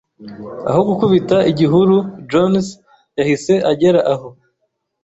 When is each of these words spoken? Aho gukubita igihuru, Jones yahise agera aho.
Aho 0.69 0.79
gukubita 0.89 1.37
igihuru, 1.51 1.95
Jones 2.29 2.67
yahise 3.17 3.53
agera 3.71 3.99
aho. 4.13 4.27